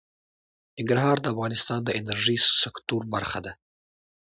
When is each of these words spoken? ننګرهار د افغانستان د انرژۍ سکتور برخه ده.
ننګرهار 0.77 1.17
د 1.21 1.25
افغانستان 1.33 1.79
د 1.83 1.89
انرژۍ 1.99 2.37
سکتور 2.61 3.01
برخه 3.13 3.39
ده. 3.45 3.51